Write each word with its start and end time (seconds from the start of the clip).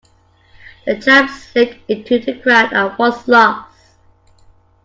The 0.87 0.99
chap 0.99 1.29
slipped 1.29 1.87
into 1.87 2.17
the 2.17 2.33
crowd 2.39 2.73
and 2.73 2.97
was 2.97 3.27
lost. 3.27 3.69